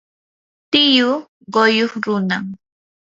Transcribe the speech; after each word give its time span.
tiyuu 0.71 1.17
qulluq 1.53 1.91
runam. 2.05 2.45